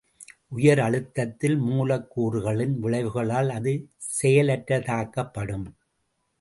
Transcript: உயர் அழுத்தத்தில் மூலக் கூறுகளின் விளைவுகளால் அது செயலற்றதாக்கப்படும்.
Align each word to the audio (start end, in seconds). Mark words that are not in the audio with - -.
உயர் 0.47 0.79
அழுத்தத்தில் 0.79 1.57
மூலக் 1.57 2.07
கூறுகளின் 2.17 2.73
விளைவுகளால் 2.79 3.49
அது 3.49 3.73
செயலற்றதாக்கப்படும். 4.21 5.67